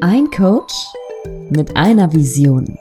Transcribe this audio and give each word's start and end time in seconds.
Ein 0.00 0.30
Coach 0.30 0.92
mit 1.50 1.76
einer 1.76 2.12
Vision. 2.12 2.78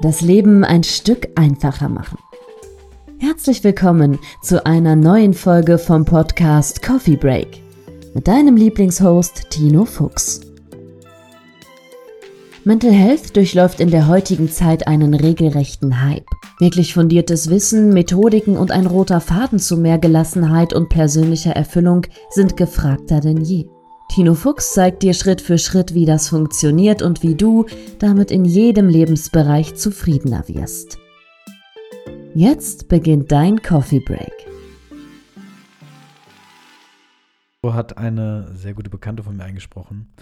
Das 0.00 0.22
Leben 0.22 0.64
ein 0.64 0.84
Stück 0.84 1.28
einfacher 1.34 1.90
machen. 1.90 2.16
Herzlich 3.18 3.62
willkommen 3.62 4.18
zu 4.42 4.64
einer 4.64 4.96
neuen 4.96 5.34
Folge 5.34 5.76
vom 5.76 6.06
Podcast 6.06 6.80
Coffee 6.82 7.16
Break 7.16 7.60
mit 8.14 8.26
deinem 8.26 8.56
Lieblingshost 8.56 9.50
Tino 9.50 9.84
Fuchs. 9.84 10.40
Mental 12.64 12.92
Health 12.92 13.36
durchläuft 13.36 13.80
in 13.80 13.90
der 13.90 14.08
heutigen 14.08 14.48
Zeit 14.50 14.88
einen 14.88 15.12
regelrechten 15.12 16.02
Hype. 16.02 16.26
Wirklich 16.58 16.94
fundiertes 16.94 17.50
Wissen, 17.50 17.92
Methodiken 17.92 18.56
und 18.56 18.70
ein 18.70 18.86
roter 18.86 19.20
Faden 19.20 19.58
zu 19.58 19.76
mehr 19.76 19.98
Gelassenheit 19.98 20.72
und 20.72 20.88
persönlicher 20.88 21.52
Erfüllung 21.52 22.06
sind 22.30 22.56
gefragter 22.56 23.20
denn 23.20 23.42
je. 23.42 23.66
Tino 24.08 24.34
Fuchs 24.34 24.72
zeigt 24.72 25.02
dir 25.02 25.12
Schritt 25.12 25.40
für 25.40 25.58
Schritt, 25.58 25.92
wie 25.92 26.06
das 26.06 26.28
funktioniert 26.28 27.02
und 27.02 27.22
wie 27.22 27.34
du 27.34 27.66
damit 27.98 28.30
in 28.30 28.44
jedem 28.44 28.88
Lebensbereich 28.88 29.74
zufriedener 29.74 30.48
wirst. 30.48 30.98
Jetzt 32.34 32.88
beginnt 32.88 33.32
dein 33.32 33.60
Coffee 33.62 34.00
Break. 34.00 34.32
Hat 37.64 37.98
eine 37.98 38.54
sehr 38.54 38.74
gute 38.74 38.90
Bekannte 38.90 39.22
von 39.22 39.36
mir 39.36 39.44
eingesprochen. 39.44 40.12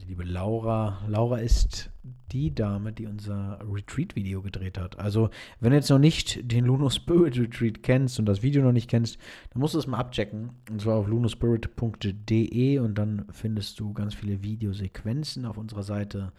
Die 0.00 0.06
liebe 0.06 0.24
Laura. 0.24 0.98
Laura 1.06 1.38
ist 1.38 1.90
die 2.32 2.54
Dame, 2.54 2.92
die 2.92 3.06
unser 3.06 3.58
Retreat-Video 3.70 4.42
gedreht 4.42 4.78
hat. 4.78 4.98
Also, 4.98 5.30
wenn 5.60 5.70
du 5.70 5.76
jetzt 5.76 5.90
noch 5.90 5.98
nicht 5.98 6.40
den 6.50 6.64
Luno 6.64 6.90
Spirit 6.90 7.38
Retreat 7.38 7.82
kennst 7.82 8.18
und 8.18 8.26
das 8.26 8.42
Video 8.42 8.62
noch 8.62 8.72
nicht 8.72 8.90
kennst, 8.90 9.18
dann 9.50 9.60
musst 9.60 9.74
du 9.74 9.78
es 9.78 9.86
mal 9.86 9.98
abchecken. 9.98 10.50
Und 10.70 10.80
zwar 10.80 10.96
auf 10.96 11.08
lunospirit.de 11.08 12.78
und 12.78 12.96
dann 12.96 13.26
findest 13.30 13.80
du 13.80 13.92
ganz 13.92 14.14
viele 14.14 14.42
Videosequenzen 14.42 15.46
auf 15.46 15.56
unserer 15.56 15.82
Seite 15.82 16.32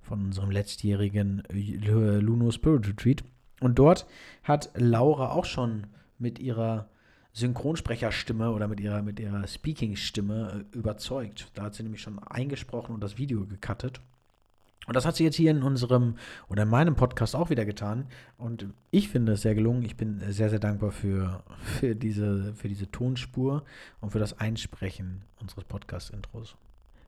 von 0.00 0.24
unserem 0.24 0.50
letztjährigen 0.50 1.42
Luno 1.50 2.50
Spirit 2.50 2.88
Retreat. 2.88 3.24
Und 3.60 3.78
dort 3.78 4.06
hat 4.42 4.70
Laura 4.74 5.30
auch 5.30 5.44
schon 5.44 5.86
mit 6.18 6.38
ihrer 6.38 6.88
Synchronsprecherstimme 7.32 8.50
oder 8.50 8.68
mit 8.68 8.80
ihrer, 8.80 9.02
mit 9.02 9.18
ihrer 9.18 9.46
Speaking-Stimme 9.46 10.66
äh, 10.72 10.76
überzeugt. 10.76 11.48
Da 11.54 11.64
hat 11.64 11.74
sie 11.74 11.82
nämlich 11.82 12.02
schon 12.02 12.18
eingesprochen 12.18 12.94
und 12.94 13.02
das 13.02 13.18
Video 13.18 13.46
gecuttet. 13.46 14.00
Und 14.86 14.96
das 14.96 15.06
hat 15.06 15.14
sie 15.14 15.24
jetzt 15.24 15.36
hier 15.36 15.50
in 15.50 15.62
unserem 15.62 16.16
oder 16.48 16.64
in 16.64 16.68
meinem 16.68 16.96
Podcast 16.96 17.36
auch 17.36 17.50
wieder 17.50 17.64
getan. 17.64 18.06
Und 18.36 18.66
ich 18.90 19.08
finde 19.08 19.32
es 19.32 19.42
sehr 19.42 19.54
gelungen. 19.54 19.82
Ich 19.82 19.96
bin 19.96 20.20
sehr, 20.28 20.50
sehr 20.50 20.58
dankbar 20.58 20.90
für, 20.90 21.42
für, 21.62 21.94
diese, 21.94 22.52
für 22.54 22.68
diese 22.68 22.90
Tonspur 22.90 23.64
und 24.00 24.10
für 24.10 24.18
das 24.18 24.38
Einsprechen 24.38 25.22
unseres 25.40 25.64
Podcast-Intros. 25.64 26.56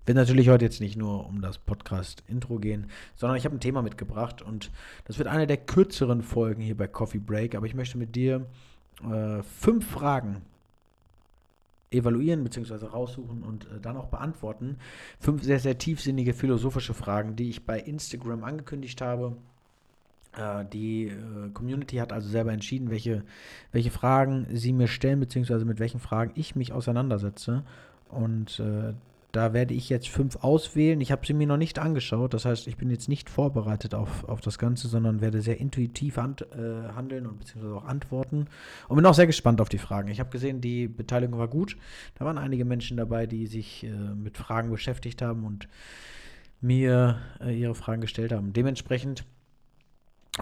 Wird 0.06 0.16
natürlich 0.16 0.50
heute 0.50 0.66
jetzt 0.66 0.80
nicht 0.80 0.96
nur 0.96 1.26
um 1.26 1.40
das 1.40 1.58
Podcast-Intro 1.58 2.58
gehen, 2.58 2.88
sondern 3.16 3.38
ich 3.38 3.46
habe 3.46 3.56
ein 3.56 3.60
Thema 3.60 3.80
mitgebracht 3.80 4.42
und 4.42 4.70
das 5.06 5.18
wird 5.18 5.28
eine 5.28 5.46
der 5.46 5.56
kürzeren 5.56 6.20
Folgen 6.22 6.60
hier 6.60 6.76
bei 6.76 6.86
Coffee 6.86 7.18
Break. 7.18 7.54
Aber 7.54 7.66
ich 7.66 7.74
möchte 7.74 7.96
mit 7.96 8.14
dir 8.14 8.46
äh, 9.02 9.42
fünf 9.42 9.90
Fragen 9.90 10.42
evaluieren 11.94 12.44
bzw. 12.44 12.86
raussuchen 12.86 13.42
und 13.42 13.64
äh, 13.66 13.80
dann 13.80 13.96
auch 13.96 14.08
beantworten. 14.08 14.78
Fünf 15.18 15.42
sehr, 15.42 15.60
sehr 15.60 15.78
tiefsinnige 15.78 16.34
philosophische 16.34 16.94
Fragen, 16.94 17.36
die 17.36 17.50
ich 17.50 17.64
bei 17.64 17.78
Instagram 17.78 18.44
angekündigt 18.44 19.00
habe. 19.00 19.36
Äh, 20.36 20.64
die 20.72 21.06
äh, 21.06 21.50
Community 21.52 21.96
hat 21.96 22.12
also 22.12 22.28
selber 22.28 22.52
entschieden, 22.52 22.90
welche, 22.90 23.22
welche 23.72 23.90
Fragen 23.90 24.46
sie 24.52 24.72
mir 24.72 24.88
stellen, 24.88 25.20
beziehungsweise 25.20 25.64
mit 25.64 25.78
welchen 25.78 26.00
Fragen 26.00 26.32
ich 26.34 26.56
mich 26.56 26.72
auseinandersetze. 26.72 27.64
Und 28.08 28.60
äh, 28.60 28.94
da 29.34 29.52
werde 29.52 29.74
ich 29.74 29.88
jetzt 29.88 30.08
fünf 30.08 30.36
auswählen. 30.36 31.00
Ich 31.00 31.10
habe 31.10 31.26
sie 31.26 31.34
mir 31.34 31.46
noch 31.46 31.56
nicht 31.56 31.78
angeschaut. 31.78 32.34
Das 32.34 32.44
heißt, 32.44 32.68
ich 32.68 32.76
bin 32.76 32.88
jetzt 32.90 33.08
nicht 33.08 33.28
vorbereitet 33.28 33.94
auf, 33.94 34.24
auf 34.28 34.40
das 34.40 34.58
Ganze, 34.58 34.86
sondern 34.86 35.20
werde 35.20 35.40
sehr 35.40 35.58
intuitiv 35.58 36.16
hand, 36.16 36.42
äh, 36.52 36.88
handeln 36.94 37.26
und 37.26 37.40
beziehungsweise 37.40 37.74
auch 37.74 37.84
antworten. 37.84 38.46
Und 38.88 38.96
bin 38.96 39.06
auch 39.06 39.14
sehr 39.14 39.26
gespannt 39.26 39.60
auf 39.60 39.68
die 39.68 39.78
Fragen. 39.78 40.08
Ich 40.08 40.20
habe 40.20 40.30
gesehen, 40.30 40.60
die 40.60 40.86
Beteiligung 40.86 41.38
war 41.38 41.48
gut. 41.48 41.76
Da 42.14 42.24
waren 42.24 42.38
einige 42.38 42.64
Menschen 42.64 42.96
dabei, 42.96 43.26
die 43.26 43.46
sich 43.46 43.84
äh, 43.84 43.88
mit 43.88 44.38
Fragen 44.38 44.70
beschäftigt 44.70 45.20
haben 45.20 45.44
und 45.44 45.68
mir 46.60 47.18
äh, 47.40 47.58
ihre 47.58 47.74
Fragen 47.74 48.00
gestellt 48.00 48.32
haben. 48.32 48.52
Dementsprechend 48.52 49.24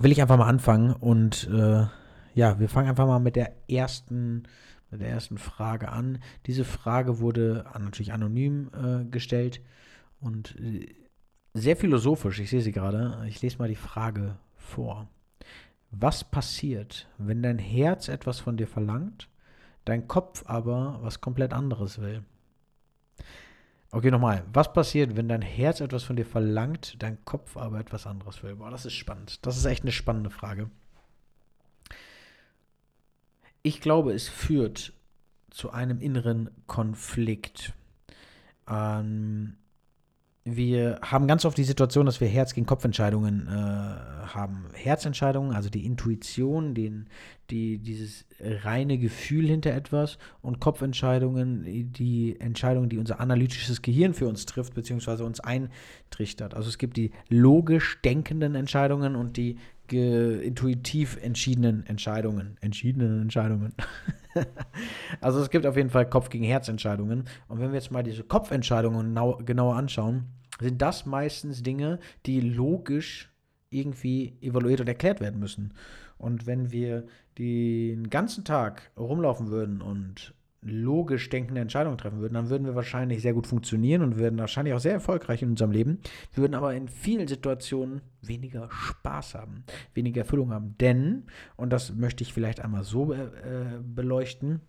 will 0.00 0.12
ich 0.12 0.20
einfach 0.20 0.36
mal 0.36 0.48
anfangen 0.48 0.92
und 0.92 1.48
äh, 1.50 1.86
ja, 2.34 2.58
wir 2.58 2.68
fangen 2.68 2.88
einfach 2.88 3.06
mal 3.06 3.18
mit 3.18 3.36
der 3.36 3.52
ersten 3.68 4.44
mit 4.92 5.00
der 5.00 5.08
ersten 5.08 5.38
Frage 5.38 5.88
an. 5.88 6.18
Diese 6.46 6.64
Frage 6.64 7.18
wurde 7.18 7.64
natürlich 7.74 8.12
anonym 8.12 8.70
äh, 8.72 9.04
gestellt 9.06 9.60
und 10.20 10.54
äh, 10.60 10.94
sehr 11.54 11.76
philosophisch. 11.76 12.38
Ich 12.38 12.50
sehe 12.50 12.60
sie 12.60 12.72
gerade. 12.72 13.24
Ich 13.26 13.42
lese 13.42 13.58
mal 13.58 13.68
die 13.68 13.74
Frage 13.74 14.36
vor. 14.54 15.08
Was 15.90 16.24
passiert, 16.24 17.08
wenn 17.18 17.42
dein 17.42 17.58
Herz 17.58 18.08
etwas 18.08 18.38
von 18.38 18.56
dir 18.56 18.66
verlangt, 18.66 19.28
dein 19.84 20.08
Kopf 20.08 20.44
aber 20.46 20.98
was 21.02 21.20
komplett 21.20 21.52
anderes 21.52 22.00
will? 22.00 22.22
Okay, 23.90 24.10
nochmal. 24.10 24.44
Was 24.52 24.72
passiert, 24.72 25.16
wenn 25.16 25.28
dein 25.28 25.42
Herz 25.42 25.80
etwas 25.80 26.02
von 26.04 26.16
dir 26.16 26.24
verlangt, 26.24 26.96
dein 27.02 27.22
Kopf 27.26 27.58
aber 27.58 27.78
etwas 27.78 28.06
anderes 28.06 28.42
will? 28.42 28.56
Boah, 28.56 28.70
das 28.70 28.86
ist 28.86 28.94
spannend. 28.94 29.44
Das 29.44 29.58
ist 29.58 29.66
echt 29.66 29.82
eine 29.82 29.92
spannende 29.92 30.30
Frage 30.30 30.70
ich 33.62 33.80
glaube, 33.80 34.12
es 34.12 34.28
führt 34.28 34.92
zu 35.50 35.70
einem 35.70 36.00
inneren 36.00 36.50
Konflikt. 36.66 37.72
Ähm, 38.68 39.54
wir 40.44 40.98
haben 41.02 41.28
ganz 41.28 41.44
oft 41.44 41.56
die 41.56 41.62
Situation, 41.62 42.04
dass 42.04 42.20
wir 42.20 42.26
Herz 42.26 42.52
gegen 42.52 42.66
Kopfentscheidungen 42.66 43.46
äh, 43.46 43.50
haben. 43.50 44.64
Herzentscheidungen, 44.72 45.54
also 45.54 45.70
die 45.70 45.86
Intuition, 45.86 46.74
den, 46.74 47.06
die, 47.50 47.78
dieses 47.78 48.24
reine 48.40 48.98
Gefühl 48.98 49.46
hinter 49.46 49.70
etwas 49.70 50.18
und 50.40 50.58
Kopfentscheidungen, 50.58 51.92
die 51.92 52.40
Entscheidungen, 52.40 52.88
die 52.88 52.98
unser 52.98 53.20
analytisches 53.20 53.82
Gehirn 53.82 54.14
für 54.14 54.26
uns 54.26 54.44
trifft, 54.44 54.74
beziehungsweise 54.74 55.24
uns 55.24 55.38
eintrichtert. 55.38 56.54
Also 56.54 56.68
es 56.68 56.78
gibt 56.78 56.96
die 56.96 57.12
logisch 57.28 58.00
denkenden 58.02 58.56
Entscheidungen 58.56 59.14
und 59.14 59.36
die 59.36 59.58
intuitiv 59.92 61.18
entschiedenen 61.22 61.86
Entscheidungen. 61.86 62.56
Entschiedenen 62.60 63.22
Entscheidungen. 63.22 63.74
also 65.20 65.40
es 65.40 65.50
gibt 65.50 65.66
auf 65.66 65.76
jeden 65.76 65.90
Fall 65.90 66.08
Kopf 66.08 66.28
gegen 66.28 66.44
Herz 66.44 66.68
Entscheidungen. 66.68 67.24
Und 67.48 67.60
wenn 67.60 67.70
wir 67.70 67.78
jetzt 67.78 67.90
mal 67.90 68.02
diese 68.02 68.24
Kopfentscheidungen 68.24 69.14
genauer 69.44 69.76
anschauen, 69.76 70.26
sind 70.60 70.80
das 70.82 71.06
meistens 71.06 71.62
Dinge, 71.62 71.98
die 72.26 72.40
logisch 72.40 73.30
irgendwie 73.70 74.36
evaluiert 74.40 74.80
und 74.80 74.88
erklärt 74.88 75.20
werden 75.20 75.40
müssen. 75.40 75.74
Und 76.18 76.46
wenn 76.46 76.70
wir 76.70 77.06
den 77.38 78.10
ganzen 78.10 78.44
Tag 78.44 78.92
rumlaufen 78.96 79.48
würden 79.48 79.80
und 79.80 80.34
logisch 80.62 81.28
denkende 81.28 81.60
Entscheidungen 81.60 81.98
treffen 81.98 82.20
würden, 82.20 82.34
dann 82.34 82.48
würden 82.48 82.66
wir 82.66 82.74
wahrscheinlich 82.74 83.20
sehr 83.20 83.34
gut 83.34 83.46
funktionieren 83.46 84.02
und 84.02 84.16
würden 84.16 84.38
wahrscheinlich 84.38 84.74
auch 84.74 84.80
sehr 84.80 84.92
erfolgreich 84.92 85.42
in 85.42 85.50
unserem 85.50 85.72
Leben. 85.72 85.98
Wir 86.32 86.42
würden 86.42 86.54
aber 86.54 86.74
in 86.74 86.88
vielen 86.88 87.26
Situationen 87.26 88.00
weniger 88.22 88.68
Spaß 88.70 89.34
haben, 89.34 89.64
weniger 89.94 90.22
Erfüllung 90.22 90.52
haben. 90.52 90.76
Denn, 90.78 91.24
und 91.56 91.72
das 91.72 91.94
möchte 91.94 92.22
ich 92.22 92.32
vielleicht 92.32 92.60
einmal 92.60 92.84
so 92.84 93.12
äh, 93.12 93.26
beleuchten, 93.82 94.60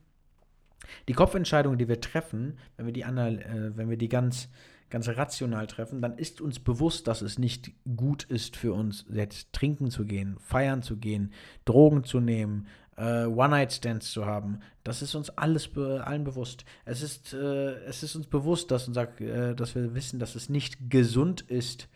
die 1.08 1.14
Kopfentscheidungen, 1.14 1.78
die 1.78 1.88
wir 1.88 2.02
treffen, 2.02 2.58
wenn 2.76 2.86
wir 2.86 2.94
die, 2.94 3.02
äh, 3.02 3.72
wenn 3.76 3.90
wir 3.90 3.98
die 3.98 4.10
ganz, 4.10 4.50
ganz 4.90 5.08
rational 5.10 5.68
treffen, 5.68 6.02
dann 6.02 6.18
ist 6.18 6.42
uns 6.42 6.60
bewusst, 6.60 7.08
dass 7.08 7.22
es 7.22 7.40
nicht 7.40 7.72
gut 7.96 8.24
ist 8.24 8.56
für 8.56 8.74
uns, 8.74 9.06
jetzt 9.12 9.54
trinken 9.54 9.90
zu 9.90 10.06
gehen, 10.06 10.38
feiern 10.40 10.82
zu 10.82 10.98
gehen, 10.98 11.32
Drogen 11.66 12.04
zu 12.04 12.20
nehmen, 12.20 12.68
äh, 12.98 13.26
One-Night-Stands 13.26 14.12
zu 14.12 14.26
haben. 14.26 14.60
Das 14.84 15.02
ist 15.02 15.16
uns 15.16 15.30
alles 15.32 15.68
be 15.68 16.04
allen 16.06 16.24
bewusst. 16.24 16.66
Es 16.86 17.02
ist, 17.02 17.34
äh, 17.34 17.74
es 17.86 18.04
ist 18.04 18.16
uns 18.16 18.28
bewusst, 18.28 18.72
dass, 18.72 18.88
unser, 18.88 19.20
äh, 19.22 19.56
dass 19.56 19.76
wir 19.76 19.96
wissen, 19.96 20.20
dass 20.20 20.36
es 20.36 20.50
nicht 20.50 20.90
gesund 20.90 21.42
ist, 21.42 21.88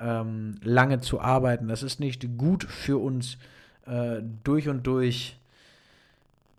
ähm, 0.00 0.56
lange 0.62 1.00
zu 1.00 1.20
arbeiten. 1.20 1.68
Das 1.68 1.82
ist 1.82 2.00
nicht 2.00 2.38
gut 2.38 2.64
für 2.64 2.98
uns 2.98 3.38
äh, 3.86 4.22
durch 4.44 4.68
und 4.68 4.86
durch. 4.86 5.38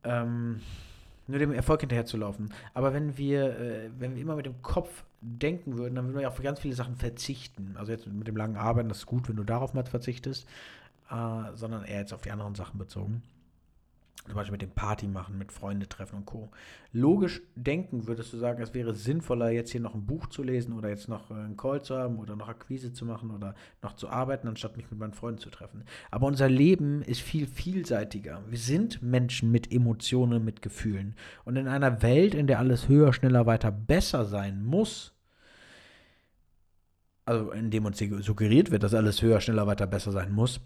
Ähm, 0.04 0.62
nur 1.28 1.38
dem 1.38 1.52
Erfolg 1.52 1.82
hinterherzulaufen. 1.82 2.52
Aber 2.74 2.92
wenn 2.92 3.18
wir, 3.18 3.60
äh, 3.60 3.90
wenn 4.00 4.16
wir 4.16 4.22
immer 4.22 4.36
mit 4.36 4.48
dem 4.48 4.62
Kopf 4.64 5.04
denken 5.22 5.78
würden, 5.78 5.94
dann 5.94 6.06
würden 6.08 6.20
wir 6.22 6.28
auf 6.28 6.42
ganz 6.42 6.60
viele 6.60 6.74
Sachen 6.74 6.96
verzichten. 6.96 7.76
Also 7.78 7.92
jetzt 7.92 8.08
mit 8.08 8.28
dem 8.28 8.36
langen 8.36 8.58
Arbeiten, 8.58 8.90
das 8.90 9.00
ist 9.00 9.06
gut, 9.06 9.30
wenn 9.30 9.36
du 9.36 9.44
darauf 9.44 9.76
mal 9.76 9.86
verzichtest, 9.86 10.48
äh, 11.12 11.56
sondern 11.56 11.84
eher 11.84 12.00
jetzt 12.00 12.14
auf 12.14 12.22
die 12.22 12.32
anderen 12.32 12.56
Sachen 12.56 12.80
bezogen 12.80 13.22
zum 14.26 14.36
Beispiel 14.36 14.52
mit 14.52 14.62
dem 14.62 14.72
Party 14.72 15.08
machen, 15.08 15.38
mit 15.38 15.52
Freunde 15.52 15.88
treffen 15.88 16.18
und 16.18 16.26
Co. 16.26 16.52
Logisch 16.92 17.42
denken 17.56 18.08
würdest 18.08 18.32
du 18.34 18.38
sagen, 18.38 18.62
es 18.62 18.74
wäre 18.74 18.94
sinnvoller, 18.94 19.50
jetzt 19.50 19.72
hier 19.72 19.82
noch 19.82 19.96
ein 19.96 20.06
Buch 20.06 20.28
zu 20.28 20.44
lesen 20.44 20.74
oder 20.74 20.90
jetzt 20.90 21.08
noch 21.08 21.32
äh, 21.32 21.36
einen 21.36 21.58
Call 21.58 21.82
zu 21.82 21.98
haben 21.98 22.20
oder 22.20 22.36
noch 22.36 22.50
Akquise 22.50 22.94
zu 22.94 23.06
machen 23.06 23.32
oder 23.32 23.56
noch 23.82 23.94
zu 23.96 24.10
arbeiten, 24.10 24.48
anstatt 24.48 24.78
mich 24.78 24.90
mit 24.92 25.00
meinen 25.00 25.14
Freunden 25.14 25.40
zu 25.40 25.50
treffen. 25.50 25.84
Aber 26.12 26.28
unser 26.28 26.50
Leben 26.50 27.02
ist 27.02 27.22
viel 27.22 27.48
vielseitiger. 27.48 28.44
Wir 28.48 28.60
sind 28.60 29.02
Menschen 29.02 29.52
mit 29.52 29.72
Emotionen, 29.72 30.44
mit 30.44 30.62
Gefühlen. 30.62 31.16
Und 31.46 31.56
in 31.56 31.68
einer 31.68 32.02
Welt, 32.02 32.36
in 32.36 32.48
der 32.48 32.60
alles 32.60 32.88
höher, 32.88 33.14
schneller, 33.14 33.46
weiter, 33.46 33.72
besser 33.72 34.26
sein 34.26 34.64
muss, 34.64 35.14
also 37.26 37.52
indem 37.52 37.86
uns 37.86 38.00
suggeriert 38.00 38.72
wird, 38.72 38.84
dass 38.84 38.94
alles 38.94 39.22
höher, 39.22 39.40
schneller, 39.40 39.68
weiter, 39.68 39.88
besser 39.88 40.12
sein 40.12 40.32
muss, 40.32 40.62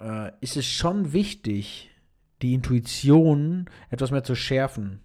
äh, 0.00 0.32
ist 0.40 0.56
es 0.56 0.66
schon 0.66 1.12
wichtig, 1.12 1.90
die 2.42 2.54
Intuition 2.54 3.66
etwas 3.90 4.10
mehr 4.10 4.24
zu 4.24 4.34
schärfen. 4.34 5.00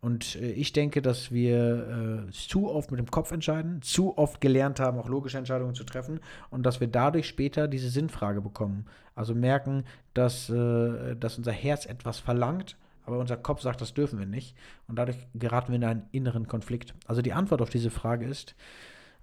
Und 0.00 0.36
äh, 0.36 0.52
ich 0.52 0.72
denke, 0.72 1.02
dass 1.02 1.30
wir 1.30 2.26
äh, 2.28 2.32
zu 2.32 2.70
oft 2.70 2.90
mit 2.90 2.98
dem 2.98 3.10
Kopf 3.10 3.32
entscheiden, 3.32 3.82
zu 3.82 4.16
oft 4.16 4.40
gelernt 4.40 4.80
haben, 4.80 4.98
auch 4.98 5.08
logische 5.08 5.38
Entscheidungen 5.38 5.74
zu 5.74 5.84
treffen 5.84 6.20
und 6.50 6.64
dass 6.64 6.80
wir 6.80 6.88
dadurch 6.88 7.28
später 7.28 7.68
diese 7.68 7.90
Sinnfrage 7.90 8.40
bekommen. 8.40 8.86
Also 9.14 9.34
merken, 9.34 9.84
dass, 10.14 10.48
äh, 10.48 11.16
dass 11.16 11.38
unser 11.38 11.52
Herz 11.52 11.86
etwas 11.86 12.18
verlangt, 12.18 12.76
aber 13.04 13.18
unser 13.18 13.36
Kopf 13.36 13.60
sagt, 13.60 13.80
das 13.80 13.94
dürfen 13.94 14.18
wir 14.18 14.26
nicht. 14.26 14.56
Und 14.86 14.96
dadurch 14.98 15.18
geraten 15.34 15.72
wir 15.72 15.76
in 15.76 15.84
einen 15.84 16.02
inneren 16.12 16.46
Konflikt. 16.46 16.94
Also 17.06 17.22
die 17.22 17.32
Antwort 17.32 17.60
auf 17.60 17.70
diese 17.70 17.90
Frage 17.90 18.26
ist, 18.26 18.54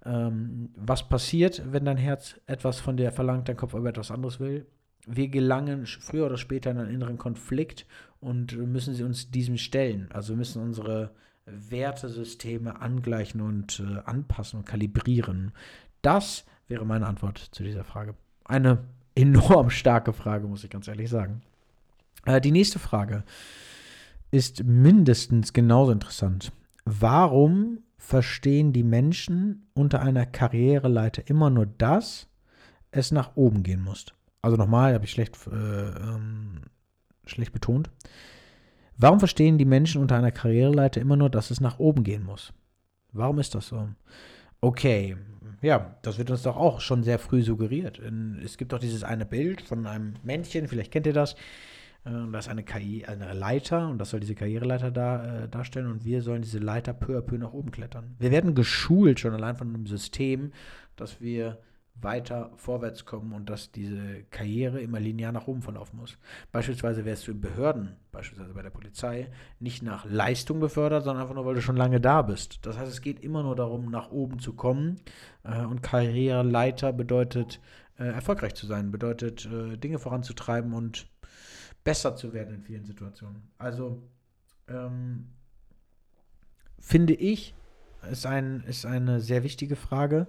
ähm, 0.04 0.70
was 0.76 1.08
passiert, 1.08 1.62
wenn 1.72 1.84
dein 1.84 1.96
Herz 1.96 2.40
etwas 2.46 2.78
von 2.78 2.96
dir 2.96 3.10
verlangt, 3.10 3.48
dein 3.48 3.56
Kopf 3.56 3.74
aber 3.74 3.88
etwas 3.88 4.10
anderes 4.10 4.38
will? 4.38 4.66
Wir 5.08 5.28
gelangen 5.28 5.86
früher 5.86 6.26
oder 6.26 6.36
später 6.36 6.70
in 6.70 6.78
einen 6.78 6.94
inneren 6.94 7.18
Konflikt 7.18 7.86
und 8.20 8.56
müssen 8.56 8.94
sie 8.94 9.04
uns 9.04 9.30
diesem 9.30 9.56
stellen. 9.56 10.08
Also 10.12 10.36
müssen 10.36 10.62
unsere 10.62 11.10
Wertesysteme 11.46 12.80
angleichen 12.80 13.40
und 13.40 13.80
äh, 13.80 14.00
anpassen 14.04 14.60
und 14.60 14.66
kalibrieren. 14.66 15.52
Das 16.02 16.44
wäre 16.68 16.84
meine 16.84 17.06
Antwort 17.06 17.38
zu 17.38 17.62
dieser 17.62 17.84
Frage. 17.84 18.14
Eine 18.44 18.84
enorm 19.14 19.70
starke 19.70 20.12
Frage, 20.12 20.46
muss 20.46 20.64
ich 20.64 20.70
ganz 20.70 20.88
ehrlich 20.88 21.08
sagen. 21.08 21.42
Äh, 22.26 22.40
die 22.40 22.52
nächste 22.52 22.78
Frage 22.78 23.24
ist 24.30 24.64
mindestens 24.64 25.52
genauso 25.52 25.92
interessant. 25.92 26.52
Warum 26.84 27.78
verstehen 27.96 28.72
die 28.72 28.82
Menschen 28.82 29.66
unter 29.74 30.00
einer 30.00 30.26
Karriereleiter 30.26 31.28
immer 31.28 31.50
nur 31.50 31.66
das, 31.66 32.28
es 32.90 33.10
nach 33.10 33.36
oben 33.36 33.62
gehen 33.62 33.82
muss? 33.82 34.06
Also 34.42 34.56
nochmal, 34.56 34.94
habe 34.94 35.04
ich 35.04 35.10
schlecht, 35.10 35.36
äh, 35.46 35.50
ähm, 35.50 36.62
schlecht 37.26 37.52
betont. 37.52 37.90
Warum 38.96 39.18
verstehen 39.18 39.58
die 39.58 39.64
Menschen 39.64 40.00
unter 40.00 40.16
einer 40.16 40.32
Karriereleiter 40.32 41.00
immer 41.00 41.16
nur, 41.16 41.30
dass 41.30 41.50
es 41.50 41.60
nach 41.60 41.78
oben 41.78 42.04
gehen 42.04 42.24
muss? 42.24 42.52
Warum 43.12 43.38
ist 43.38 43.54
das 43.54 43.68
so? 43.68 43.88
Okay, 44.60 45.16
ja, 45.62 45.96
das 46.02 46.18
wird 46.18 46.30
uns 46.30 46.42
doch 46.42 46.56
auch 46.56 46.80
schon 46.80 47.02
sehr 47.02 47.18
früh 47.18 47.42
suggeriert. 47.42 48.00
Es 48.44 48.58
gibt 48.58 48.72
doch 48.72 48.78
dieses 48.78 49.04
eine 49.04 49.26
Bild 49.26 49.60
von 49.60 49.86
einem 49.86 50.14
Männchen, 50.22 50.68
vielleicht 50.68 50.92
kennt 50.92 51.06
ihr 51.06 51.12
das. 51.12 51.34
Äh, 52.04 52.10
da 52.32 52.38
ist 52.38 52.48
eine, 52.48 52.64
eine 53.06 53.32
Leiter 53.34 53.88
und 53.88 53.98
das 53.98 54.10
soll 54.10 54.20
diese 54.20 54.34
Karriereleiter 54.34 54.90
da, 54.90 55.44
äh, 55.44 55.48
darstellen 55.48 55.90
und 55.90 56.04
wir 56.04 56.22
sollen 56.22 56.42
diese 56.42 56.58
Leiter 56.58 56.92
peu 56.92 57.18
à 57.18 57.20
peu 57.20 57.38
nach 57.38 57.52
oben 57.52 57.70
klettern. 57.70 58.16
Wir 58.18 58.30
werden 58.30 58.54
geschult 58.54 59.20
schon 59.20 59.34
allein 59.34 59.56
von 59.56 59.68
einem 59.68 59.86
System, 59.86 60.52
dass 60.96 61.20
wir 61.20 61.58
weiter 62.00 62.52
vorwärts 62.56 63.04
kommen 63.04 63.32
und 63.32 63.50
dass 63.50 63.72
diese 63.72 64.22
Karriere 64.30 64.80
immer 64.80 65.00
linear 65.00 65.32
nach 65.32 65.46
oben 65.46 65.62
verlaufen 65.62 65.98
muss. 65.98 66.16
Beispielsweise 66.52 67.04
wärst 67.04 67.26
du 67.26 67.32
in 67.32 67.40
Behörden, 67.40 67.96
beispielsweise 68.12 68.54
bei 68.54 68.62
der 68.62 68.70
Polizei, 68.70 69.30
nicht 69.58 69.82
nach 69.82 70.04
Leistung 70.04 70.60
befördert, 70.60 71.04
sondern 71.04 71.22
einfach 71.22 71.34
nur, 71.34 71.46
weil 71.46 71.54
du 71.54 71.62
schon 71.62 71.76
lange 71.76 72.00
da 72.00 72.22
bist. 72.22 72.60
Das 72.66 72.78
heißt, 72.78 72.90
es 72.90 73.00
geht 73.00 73.20
immer 73.20 73.42
nur 73.42 73.56
darum, 73.56 73.90
nach 73.90 74.10
oben 74.10 74.38
zu 74.38 74.54
kommen 74.54 75.00
äh, 75.44 75.64
und 75.64 75.82
Karriereleiter 75.82 76.92
bedeutet, 76.92 77.60
äh, 77.98 78.04
erfolgreich 78.04 78.54
zu 78.54 78.66
sein, 78.66 78.90
bedeutet, 78.90 79.46
äh, 79.46 79.76
Dinge 79.76 79.98
voranzutreiben 79.98 80.72
und 80.72 81.08
besser 81.84 82.16
zu 82.16 82.32
werden 82.32 82.54
in 82.54 82.62
vielen 82.62 82.84
Situationen. 82.84 83.50
Also 83.58 84.02
ähm, 84.68 85.28
finde 86.78 87.14
ich, 87.14 87.54
ist, 88.10 88.26
ein, 88.26 88.62
ist 88.66 88.86
eine 88.86 89.20
sehr 89.20 89.42
wichtige 89.42 89.76
Frage. 89.76 90.28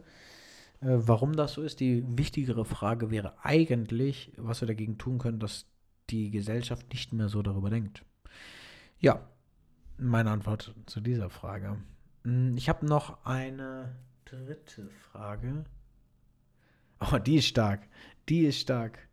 Äh, 0.82 0.88
warum 0.88 1.36
das 1.36 1.54
so 1.54 1.62
ist, 1.62 1.80
die 1.80 2.04
wichtigere 2.18 2.66
Frage 2.66 3.12
wäre 3.12 3.34
eigentlich, 3.44 4.32
was 4.38 4.62
wir 4.62 4.68
dagegen 4.68 4.98
tun 4.98 5.18
können, 5.18 5.40
dass 5.40 5.66
die 6.10 6.32
Gesellschaft 6.32 6.92
nicht 6.92 7.14
mehr 7.14 7.30
so 7.30 7.42
darüber 7.42 7.70
denkt. 7.70 8.04
Ja, 9.00 9.28
meine 9.98 10.32
Antwort 10.32 10.74
zu 10.86 11.02
dieser 11.02 11.30
Frage. 11.30 11.78
Hm, 12.24 12.56
ich 12.58 12.70
habe 12.70 12.86
noch 12.86 13.26
eine 13.26 13.96
dritte 14.26 14.90
Frage. 15.12 15.66
Oh, 17.00 17.18
die 17.18 17.38
ist 17.38 17.48
stark. 17.48 17.88
Die 18.28 18.42
ist 18.42 18.60
stark. 18.60 19.08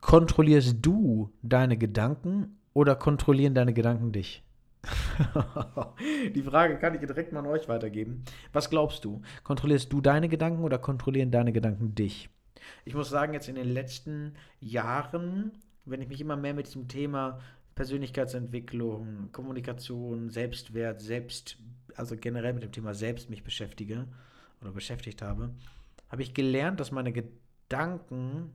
Kontrollierst 0.00 0.76
du 0.82 1.32
deine 1.42 1.76
Gedanken 1.76 2.58
oder 2.72 2.94
kontrollieren 2.94 3.54
deine 3.54 3.74
Gedanken 3.74 4.12
dich? 4.12 4.45
Die 6.34 6.42
Frage 6.42 6.78
kann 6.78 6.94
ich 6.94 7.00
direkt 7.00 7.32
mal 7.32 7.40
an 7.40 7.46
euch 7.46 7.68
weitergeben. 7.68 8.24
Was 8.52 8.70
glaubst 8.70 9.04
du? 9.04 9.22
Kontrollierst 9.44 9.92
du 9.92 10.00
deine 10.00 10.28
Gedanken 10.28 10.62
oder 10.62 10.78
kontrollieren 10.78 11.30
deine 11.30 11.52
Gedanken 11.52 11.94
dich? 11.94 12.28
Ich 12.84 12.94
muss 12.94 13.08
sagen, 13.08 13.32
jetzt 13.32 13.48
in 13.48 13.54
den 13.54 13.68
letzten 13.68 14.34
Jahren, 14.60 15.52
wenn 15.84 16.00
ich 16.00 16.08
mich 16.08 16.20
immer 16.20 16.36
mehr 16.36 16.54
mit 16.54 16.66
diesem 16.66 16.88
Thema 16.88 17.38
Persönlichkeitsentwicklung, 17.74 19.30
Kommunikation, 19.32 20.30
Selbstwert, 20.30 21.00
Selbst, 21.00 21.58
also 21.94 22.16
generell 22.16 22.54
mit 22.54 22.62
dem 22.62 22.72
Thema 22.72 22.94
Selbst 22.94 23.30
mich 23.30 23.44
beschäftige 23.44 24.06
oder 24.60 24.72
beschäftigt 24.72 25.22
habe, 25.22 25.50
habe 26.08 26.22
ich 26.22 26.34
gelernt, 26.34 26.80
dass 26.80 26.90
meine 26.90 27.12
Gedanken 27.12 28.54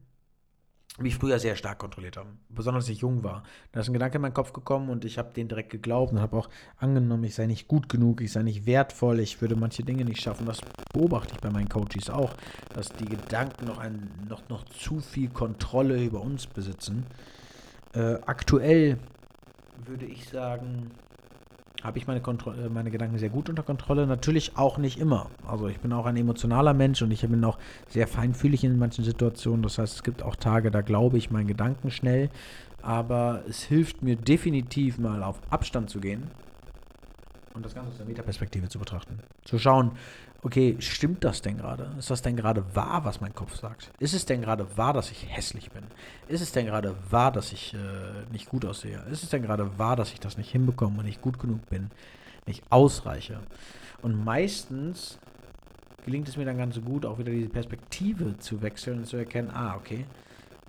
mich 1.02 1.16
früher 1.16 1.40
sehr 1.40 1.56
stark 1.56 1.78
kontrolliert 1.80 2.18
haben, 2.18 2.40
besonders 2.50 2.86
als 2.86 2.90
ich 2.90 3.00
jung 3.00 3.24
war. 3.24 3.44
Da 3.72 3.80
ist 3.82 3.90
ein 3.90 3.94
Gedanke 3.94 4.18
in 4.18 4.22
meinen 4.22 4.34
Kopf 4.34 4.54
gekommen 4.54 4.90
und 4.90 5.06
ich 5.06 5.18
habe 5.18 5.34
den 5.34 5.48
direkt 5.48 5.70
geglaubt 5.70 6.12
und 6.14 6.20
habe 6.20 6.38
auch 6.38 6.50
angenommen, 6.78 7.24
ich 7.24 7.36
sei 7.36 7.46
nicht 7.48 7.68
gut 7.68 7.90
genug, 7.90 8.22
ich 8.22 8.32
sei 8.32 8.44
nicht 8.44 8.66
wertvoll, 8.66 9.20
ich 9.20 9.42
würde 9.42 9.56
manche 9.56 9.84
Dinge 9.84 10.06
nicht 10.06 10.22
schaffen. 10.22 10.46
Das 10.46 10.60
beobachte 10.94 11.34
ich 11.34 11.40
bei 11.42 11.50
meinen 11.50 11.70
Coaches 11.70 12.10
auch, 12.10 12.34
dass 12.74 12.90
die 12.90 13.06
Gedanken 13.06 13.66
noch, 13.66 13.78
ein, 13.78 14.10
noch, 14.28 14.48
noch 14.50 14.66
zu 14.66 15.00
viel 15.00 15.30
Kontrolle 15.30 16.02
über 16.04 16.22
uns 16.22 16.48
besitzen. 16.48 17.06
Äh, 17.94 18.16
aktuell 18.26 18.98
würde 19.86 20.06
ich 20.06 20.30
sagen, 20.30 20.92
habe 21.84 21.98
ich 21.98 22.08
meine, 22.08 22.20
äh, 22.20 22.70
meine 22.70 22.92
Gedanken 22.92 23.18
sehr 23.18 23.30
gut 23.30 23.50
unter 23.50 23.64
Kontrolle. 23.64 24.08
Natürlich 24.08 24.58
auch 24.58 24.78
nicht 24.78 25.00
immer. 25.00 25.28
Also 25.48 25.68
ich 25.68 25.80
bin 25.80 25.94
auch 25.94 26.06
ein 26.06 26.18
emotionaler 26.18 26.74
Mensch 26.74 27.02
und 27.02 27.12
ich 27.12 27.22
bin 27.22 27.44
auch 27.44 27.58
sehr 27.90 28.08
feinfühlig 28.08 28.64
in 28.64 28.78
manchen 28.78 29.04
Situationen. 29.04 29.64
Das 29.64 29.78
heißt, 29.78 29.96
es 29.96 30.04
gibt 30.04 30.24
auch 30.24 30.36
Tage, 30.36 30.72
da 30.72 30.82
glaube 30.82 31.18
ich 31.18 31.32
meinen 31.32 31.48
Gedanken 31.48 31.92
schnell. 31.92 32.30
Aber 32.82 33.44
es 33.48 33.64
hilft 33.64 34.02
mir 34.02 34.16
definitiv 34.16 34.98
mal 34.98 35.24
auf 35.24 35.40
Abstand 35.50 35.90
zu 35.90 36.00
gehen 36.00 36.24
und 37.62 37.66
das 37.68 37.76
Ganze 37.76 37.92
aus 37.92 37.98
der 37.98 38.08
Metaperspektive 38.08 38.70
zu 38.70 38.80
betrachten. 38.80 39.20
Zu 39.46 39.60
schauen, 39.60 39.92
okay, 40.42 40.76
stimmt 40.80 41.24
das 41.24 41.42
denn 41.42 41.58
gerade? 41.58 41.92
Ist 42.00 42.10
das 42.10 42.24
denn 42.24 42.36
gerade 42.36 42.64
wahr, 42.76 43.06
was 43.06 43.22
mein 43.22 43.36
Kopf 43.36 43.56
sagt? 43.56 43.92
Ist 44.00 44.14
es 44.14 44.26
denn 44.26 44.42
gerade 44.42 44.66
wahr, 44.78 44.94
dass 44.94 45.12
ich 45.12 45.28
hässlich 45.30 45.72
bin? 45.72 45.84
Ist 46.28 46.42
es 46.42 46.52
denn 46.52 46.66
gerade 46.66 46.96
wahr, 47.12 47.32
dass 47.32 47.54
ich 47.54 47.76
äh, 47.76 47.78
nicht 48.32 48.50
gut 48.50 48.66
aussehe? 48.66 49.04
Ist 49.12 49.24
es 49.24 49.30
denn 49.30 49.44
gerade 49.44 49.78
wahr, 49.78 49.96
dass 49.96 50.12
ich 50.12 50.20
das 50.20 50.38
nicht 50.38 50.52
hinbekomme 50.52 51.00
und 51.00 51.06
nicht 51.06 51.22
gut 51.22 51.38
genug 51.38 51.70
bin, 51.70 51.92
nicht 52.48 52.64
ausreiche? 52.72 53.40
Und 54.02 54.24
meistens 54.24 55.20
gelingt 56.04 56.28
es 56.28 56.38
mir 56.38 56.46
dann 56.46 56.58
ganz 56.58 56.82
gut, 56.82 57.06
auch 57.06 57.20
wieder 57.20 57.32
diese 57.32 57.50
Perspektive 57.50 58.40
zu 58.40 58.64
wechseln 58.64 59.00
und 59.00 59.06
zu 59.06 59.18
erkennen, 59.18 59.52
ah, 59.54 59.76
okay, 59.76 60.06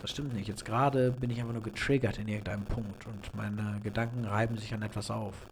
das 0.00 0.10
stimmt 0.10 0.34
nicht. 0.34 0.48
Jetzt 0.48 0.66
gerade 0.66 1.12
bin 1.12 1.30
ich 1.30 1.40
einfach 1.40 1.54
nur 1.54 1.62
getriggert 1.62 2.18
in 2.18 2.28
irgendeinem 2.28 2.64
Punkt 2.64 3.06
und 3.06 3.34
meine 3.34 3.80
Gedanken 3.82 4.26
reiben 4.26 4.58
sich 4.58 4.74
an 4.74 4.82
etwas 4.82 5.10
auf. 5.10 5.46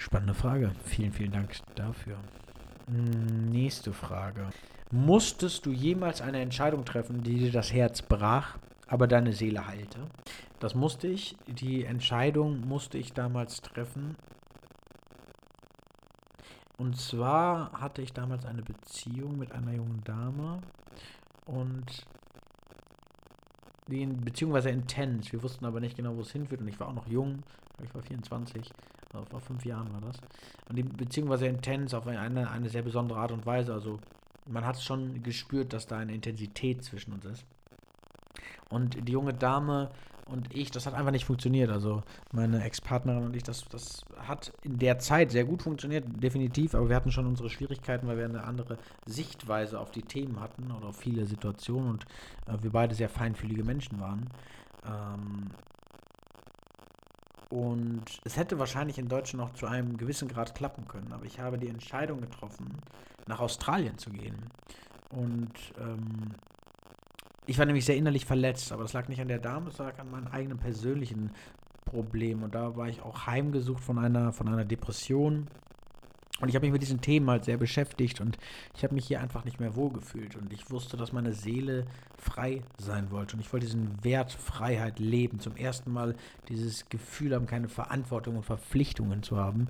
Spannende 0.00 0.32
Frage. 0.32 0.72
Vielen, 0.84 1.12
vielen 1.12 1.32
Dank 1.32 1.56
dafür. 1.74 2.16
Hm, 2.86 3.50
nächste 3.50 3.92
Frage. 3.92 4.48
Musstest 4.90 5.66
du 5.66 5.72
jemals 5.72 6.22
eine 6.22 6.40
Entscheidung 6.40 6.86
treffen, 6.86 7.22
die 7.22 7.38
dir 7.38 7.52
das 7.52 7.70
Herz 7.70 8.00
brach, 8.00 8.56
aber 8.86 9.06
deine 9.06 9.34
Seele 9.34 9.66
heilte? 9.66 9.98
Das 10.58 10.74
musste 10.74 11.06
ich. 11.06 11.36
Die 11.46 11.84
Entscheidung 11.84 12.66
musste 12.66 12.96
ich 12.96 13.12
damals 13.12 13.60
treffen. 13.60 14.16
Und 16.78 16.96
zwar 16.96 17.70
hatte 17.72 18.00
ich 18.00 18.14
damals 18.14 18.46
eine 18.46 18.62
Beziehung 18.62 19.38
mit 19.38 19.52
einer 19.52 19.72
jungen 19.72 20.02
Dame 20.04 20.62
und 21.44 22.06
die 23.88 24.06
Beziehung 24.06 24.54
war 24.54 24.62
sehr 24.62 24.72
intens. 24.72 25.30
Wir 25.30 25.42
wussten 25.42 25.66
aber 25.66 25.80
nicht 25.80 25.96
genau, 25.96 26.16
wo 26.16 26.22
es 26.22 26.32
hinführt 26.32 26.62
und 26.62 26.68
ich 26.68 26.80
war 26.80 26.88
auch 26.88 26.94
noch 26.94 27.06
jung. 27.06 27.42
Ich 27.82 27.94
war 27.94 28.00
24 28.00 28.72
vor 29.10 29.40
fünf 29.40 29.64
Jahren 29.64 29.92
war 29.92 30.00
das. 30.00 30.16
Und 30.68 30.76
die 30.76 30.82
Beziehung 30.82 31.28
war 31.28 31.38
sehr 31.38 31.50
intens, 31.50 31.94
auf 31.94 32.06
eine, 32.06 32.50
eine 32.50 32.68
sehr 32.68 32.82
besondere 32.82 33.18
Art 33.18 33.32
und 33.32 33.46
Weise. 33.46 33.72
Also 33.72 33.98
man 34.46 34.64
hat 34.64 34.80
schon 34.80 35.22
gespürt, 35.22 35.72
dass 35.72 35.86
da 35.86 35.98
eine 35.98 36.14
Intensität 36.14 36.84
zwischen 36.84 37.12
uns 37.12 37.24
ist. 37.24 37.44
Und 38.68 39.08
die 39.08 39.12
junge 39.12 39.34
Dame 39.34 39.90
und 40.30 40.54
ich, 40.54 40.70
das 40.70 40.86
hat 40.86 40.94
einfach 40.94 41.10
nicht 41.10 41.24
funktioniert. 41.24 41.70
Also 41.70 42.02
meine 42.32 42.62
Ex-Partnerin 42.62 43.24
und 43.24 43.36
ich, 43.36 43.42
das, 43.42 43.64
das 43.68 44.04
hat 44.18 44.52
in 44.62 44.78
der 44.78 44.98
Zeit 44.98 45.32
sehr 45.32 45.44
gut 45.44 45.62
funktioniert, 45.62 46.04
definitiv, 46.22 46.74
aber 46.74 46.88
wir 46.88 46.96
hatten 46.96 47.10
schon 47.10 47.26
unsere 47.26 47.50
Schwierigkeiten, 47.50 48.06
weil 48.06 48.16
wir 48.16 48.26
eine 48.26 48.44
andere 48.44 48.78
Sichtweise 49.06 49.80
auf 49.80 49.90
die 49.90 50.02
Themen 50.02 50.40
hatten 50.40 50.70
oder 50.70 50.88
auf 50.88 50.96
viele 50.96 51.26
Situationen 51.26 51.90
und 51.90 52.04
äh, 52.46 52.62
wir 52.62 52.70
beide 52.70 52.94
sehr 52.94 53.08
feinfühlige 53.08 53.64
Menschen 53.64 54.00
waren. 54.00 54.30
Ähm, 54.86 55.50
Und 57.50 58.04
es 58.24 58.36
hätte 58.36 58.58
wahrscheinlich 58.60 58.98
in 58.98 59.08
Deutschland 59.08 59.44
noch 59.44 59.54
zu 59.54 59.66
einem 59.66 59.96
gewissen 59.96 60.28
Grad 60.28 60.54
klappen 60.54 60.86
können. 60.86 61.12
Aber 61.12 61.24
ich 61.24 61.40
habe 61.40 61.58
die 61.58 61.68
Entscheidung 61.68 62.20
getroffen, 62.20 62.78
nach 63.26 63.40
Australien 63.40 63.98
zu 63.98 64.10
gehen. 64.10 64.50
Und 65.10 65.52
ähm, 65.78 66.34
ich 67.46 67.58
war 67.58 67.66
nämlich 67.66 67.84
sehr 67.84 67.96
innerlich 67.96 68.24
verletzt, 68.24 68.70
aber 68.70 68.84
das 68.84 68.92
lag 68.92 69.08
nicht 69.08 69.20
an 69.20 69.26
der 69.26 69.40
Dame, 69.40 69.70
es 69.70 69.78
lag 69.78 69.98
an 69.98 70.10
meinem 70.12 70.28
eigenen 70.28 70.58
persönlichen 70.58 71.32
Problem. 71.84 72.44
Und 72.44 72.54
da 72.54 72.76
war 72.76 72.88
ich 72.88 73.02
auch 73.02 73.26
heimgesucht 73.26 73.82
von 73.82 73.98
einer, 73.98 74.32
von 74.32 74.46
einer 74.46 74.64
Depression. 74.64 75.48
Und 76.40 76.48
ich 76.48 76.54
habe 76.54 76.64
mich 76.64 76.72
mit 76.72 76.82
diesen 76.82 77.00
Themen 77.00 77.28
halt 77.28 77.44
sehr 77.44 77.58
beschäftigt 77.58 78.20
und 78.20 78.38
ich 78.74 78.82
habe 78.82 78.94
mich 78.94 79.06
hier 79.06 79.20
einfach 79.20 79.44
nicht 79.44 79.60
mehr 79.60 79.76
wohlgefühlt. 79.76 80.36
Und 80.36 80.52
ich 80.52 80.70
wusste, 80.70 80.96
dass 80.96 81.12
meine 81.12 81.32
Seele 81.32 81.86
frei 82.16 82.62
sein 82.78 83.10
wollte. 83.10 83.36
Und 83.36 83.40
ich 83.40 83.52
wollte 83.52 83.66
diesen 83.66 84.02
Wert 84.02 84.32
Freiheit 84.32 84.98
leben. 84.98 85.40
Zum 85.40 85.56
ersten 85.56 85.92
Mal 85.92 86.14
dieses 86.48 86.88
Gefühl 86.88 87.34
haben, 87.34 87.46
keine 87.46 87.68
Verantwortung 87.68 88.36
und 88.36 88.44
Verpflichtungen 88.44 89.22
zu 89.22 89.36
haben. 89.36 89.68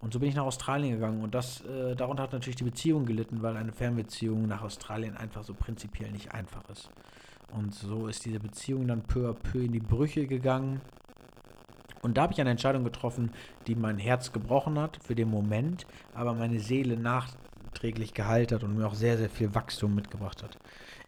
Und 0.00 0.12
so 0.12 0.20
bin 0.20 0.28
ich 0.28 0.34
nach 0.34 0.44
Australien 0.44 0.94
gegangen. 0.94 1.22
Und 1.22 1.34
das, 1.34 1.62
äh, 1.62 1.96
darunter 1.96 2.24
hat 2.24 2.32
natürlich 2.32 2.56
die 2.56 2.64
Beziehung 2.64 3.06
gelitten, 3.06 3.42
weil 3.42 3.56
eine 3.56 3.72
Fernbeziehung 3.72 4.46
nach 4.46 4.62
Australien 4.62 5.16
einfach 5.16 5.44
so 5.44 5.54
prinzipiell 5.54 6.12
nicht 6.12 6.32
einfach 6.32 6.68
ist. 6.68 6.90
Und 7.52 7.74
so 7.74 8.08
ist 8.08 8.24
diese 8.24 8.40
Beziehung 8.40 8.86
dann 8.86 9.02
peu 9.02 9.30
à 9.30 9.32
peu 9.32 9.60
in 9.60 9.72
die 9.72 9.80
Brüche 9.80 10.26
gegangen. 10.26 10.80
Und 12.04 12.18
da 12.18 12.22
habe 12.22 12.34
ich 12.34 12.40
eine 12.40 12.50
Entscheidung 12.50 12.84
getroffen, 12.84 13.32
die 13.66 13.74
mein 13.74 13.98
Herz 13.98 14.30
gebrochen 14.30 14.78
hat 14.78 14.98
für 15.02 15.14
den 15.14 15.30
Moment, 15.30 15.86
aber 16.12 16.34
meine 16.34 16.60
Seele 16.60 16.98
nachträglich 16.98 18.12
geheilt 18.12 18.52
hat 18.52 18.62
und 18.62 18.76
mir 18.76 18.86
auch 18.86 18.94
sehr, 18.94 19.16
sehr 19.16 19.30
viel 19.30 19.54
Wachstum 19.54 19.94
mitgebracht 19.94 20.42
hat. 20.42 20.58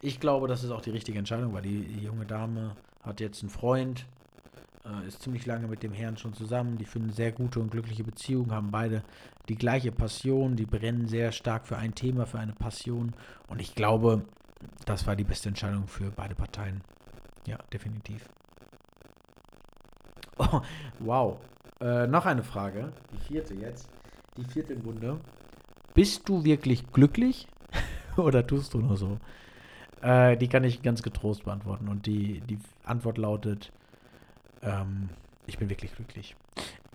Ich 0.00 0.20
glaube, 0.20 0.48
das 0.48 0.64
ist 0.64 0.70
auch 0.70 0.80
die 0.80 0.90
richtige 0.90 1.18
Entscheidung, 1.18 1.52
weil 1.52 1.62
die, 1.62 1.82
junge 2.02 2.24
Dame 2.24 2.76
hat 3.02 3.20
jetzt 3.20 3.42
einen 3.42 3.50
Freund, 3.50 4.06
äh, 4.86 5.06
ist 5.06 5.20
ziemlich 5.20 5.44
lange 5.44 5.68
mit 5.68 5.82
dem 5.82 5.92
Herrn 5.92 6.16
schon 6.16 6.32
zusammen, 6.32 6.78
die 6.78 6.86
führen 6.86 7.10
sehr 7.10 7.30
gute 7.30 7.60
und 7.60 7.70
glückliche 7.70 8.02
Beziehungen, 8.02 8.52
haben 8.52 8.70
beide 8.70 9.02
die 9.50 9.56
gleiche 9.56 9.92
Passion, 9.92 10.56
die 10.56 10.66
brennen 10.66 11.08
sehr 11.08 11.30
stark 11.30 11.66
für 11.66 11.76
ein 11.76 11.94
Thema, 11.94 12.24
für 12.24 12.38
eine 12.38 12.54
Passion. 12.54 13.12
Und 13.48 13.60
ich 13.60 13.74
glaube, 13.74 14.24
das 14.86 15.06
war 15.06 15.14
die 15.14 15.24
beste 15.24 15.50
Entscheidung 15.50 15.86
für 15.88 16.10
beide 16.10 16.34
Parteien. 16.34 16.80
Ja, 17.46 17.58
definitiv. 17.70 18.26
Oh, 20.38 20.60
wow. 20.98 21.38
Äh, 21.80 22.06
noch 22.06 22.26
eine 22.26 22.42
Frage. 22.42 22.92
Die 23.12 23.18
vierte 23.18 23.54
jetzt. 23.54 23.88
Die 24.36 24.44
vierte 24.44 24.74
im 24.74 24.82
Bunde. 24.82 25.18
Bist 25.94 26.28
du 26.28 26.44
wirklich 26.44 26.92
glücklich 26.92 27.48
oder 28.16 28.46
tust 28.46 28.74
du 28.74 28.78
nur 28.78 28.96
so? 28.96 29.18
Äh, 30.02 30.36
die 30.36 30.48
kann 30.48 30.64
ich 30.64 30.82
ganz 30.82 31.02
getrost 31.02 31.44
beantworten. 31.44 31.88
Und 31.88 32.06
die, 32.06 32.40
die 32.40 32.58
Antwort 32.84 33.18
lautet, 33.18 33.72
ähm, 34.62 35.08
ich 35.46 35.58
bin 35.58 35.70
wirklich 35.70 35.94
glücklich. 35.94 36.36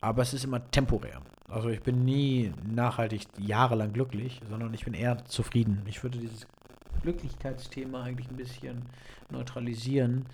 Aber 0.02 0.22
es 0.22 0.34
ist 0.34 0.44
immer 0.44 0.70
temporär. 0.72 1.22
Also 1.48 1.70
ich 1.70 1.82
bin 1.82 2.06
nie 2.06 2.54
nachhaltig 2.64 3.28
jahrelang 3.38 3.94
glücklich, 3.94 4.42
sondern 4.50 4.74
ich 4.74 4.86
bin 4.86 4.94
eher 4.94 5.26
zufrieden. 5.26 5.82
Ich 5.86 6.02
würde 6.02 6.18
dieses 6.18 6.48
Glücklichkeitsthema 7.02 8.04
eigentlich 8.04 8.30
ein 8.30 8.38
bisschen 8.38 8.84
neutralisieren 9.30 10.26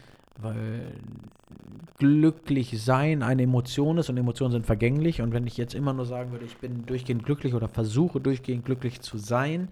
weil 0.42 0.94
glücklich 1.98 2.82
sein 2.84 3.24
eine 3.24 3.44
Emotion 3.44 3.98
ist 3.98 4.10
und 4.10 4.18
Emotionen 4.18 4.52
sind 4.52 4.66
vergänglich. 4.66 5.22
Und 5.22 5.34
wenn 5.34 5.48
ich 5.48 5.58
jetzt 5.58 5.74
immer 5.74 5.94
nur 5.94 6.06
sagen 6.06 6.32
würde, 6.32 6.46
ich 6.46 6.58
bin 6.58 6.86
durchgehend 6.86 7.26
glücklich 7.26 7.54
oder 7.54 7.68
versuche 7.68 8.20
durchgehend 8.20 8.66
glücklich 8.66 9.02
zu 9.02 9.18
sein, 9.18 9.70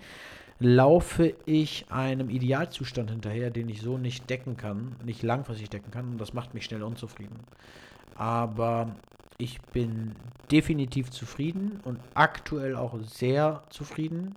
laufe 0.60 1.34
ich 1.46 1.86
einem 1.92 2.30
Idealzustand 2.30 3.12
hinterher, 3.12 3.52
den 3.52 3.70
ich 3.70 3.82
so 3.82 3.98
nicht 3.98 4.30
decken 4.30 4.58
kann, 4.58 4.96
nicht 5.04 5.22
langfristig 5.22 5.70
decken 5.70 5.92
kann. 5.92 6.12
Und 6.12 6.18
das 6.22 6.34
macht 6.34 6.54
mich 6.54 6.66
schnell 6.66 6.84
unzufrieden. 6.84 7.40
Aber 8.16 8.96
ich 9.38 9.62
bin 9.62 10.14
definitiv 10.50 11.12
zufrieden 11.12 11.82
und 11.84 12.00
aktuell 12.14 12.76
auch 12.76 12.98
sehr 13.04 13.64
zufrieden. 13.70 14.36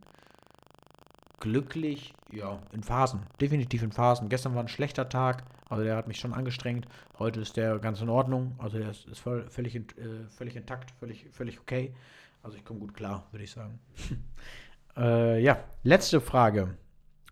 Glücklich, 1.40 2.14
ja, 2.32 2.58
in 2.72 2.82
Phasen. 2.82 3.20
Definitiv 3.40 3.84
in 3.84 3.92
Phasen. 3.92 4.28
Gestern 4.28 4.56
war 4.56 4.62
ein 4.62 4.68
schlechter 4.68 5.08
Tag, 5.08 5.44
also 5.68 5.84
der 5.84 5.96
hat 5.96 6.08
mich 6.08 6.18
schon 6.18 6.32
angestrengt. 6.32 6.86
Heute 7.18 7.40
ist 7.40 7.56
der 7.56 7.78
ganz 7.78 8.00
in 8.00 8.08
Ordnung. 8.08 8.54
Also 8.58 8.78
der 8.78 8.90
ist, 8.90 9.06
ist 9.06 9.20
voll, 9.20 9.48
völlig, 9.48 9.76
äh, 9.76 9.82
völlig 10.30 10.56
intakt, 10.56 10.90
völlig, 10.92 11.26
völlig 11.30 11.60
okay. 11.60 11.94
Also 12.42 12.56
ich 12.56 12.64
komme 12.64 12.80
gut 12.80 12.94
klar, 12.94 13.26
würde 13.30 13.44
ich 13.44 13.50
sagen. 13.50 13.78
äh, 14.96 15.42
ja, 15.42 15.58
letzte 15.82 16.20
Frage. 16.20 16.76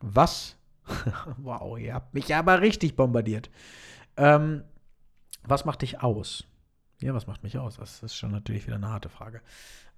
Was? 0.01 0.57
wow, 1.39 1.79
ihr 1.79 1.95
habt 1.95 2.15
mich 2.15 2.35
aber 2.35 2.61
richtig 2.61 2.97
bombardiert. 2.97 3.51
Ähm, 4.17 4.63
was 5.43 5.65
macht 5.65 5.83
dich 5.83 6.03
aus? 6.03 6.45
Ja, 7.01 7.15
was 7.15 7.27
macht 7.27 7.43
mich 7.43 7.59
aus? 7.59 7.77
Das 7.77 8.03
ist 8.03 8.17
schon 8.17 8.33
natürlich 8.33 8.67
wieder 8.67 8.77
eine 8.77 8.89
harte 8.89 9.09
Frage. 9.09 9.41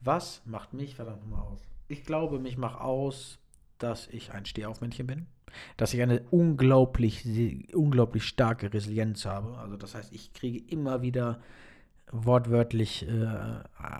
Was 0.01 0.43
macht 0.45 0.73
mich 0.73 0.95
verdammt 0.95 1.29
nochmal 1.29 1.47
aus? 1.47 1.61
Ich 1.89 2.05
glaube, 2.05 2.39
mich 2.39 2.57
macht 2.57 2.81
aus, 2.81 3.39
dass 3.79 4.09
ich 4.09 4.33
ein 4.33 4.45
Stehaufmännchen 4.45 5.07
bin, 5.07 5.27
dass 5.77 5.95
ich 5.95 6.03
eine 6.03 6.23
unglaublich, 6.31 7.25
unglaublich 7.75 8.25
starke 8.25 8.73
Resilienz 8.73 9.25
habe. 9.25 9.57
Also 9.59 9.77
das 9.77 9.95
heißt, 9.95 10.13
ich 10.13 10.33
kriege 10.33 10.59
immer 10.73 11.03
wieder 11.03 11.41
wortwörtlich 12.11 13.07
äh, 13.09 13.27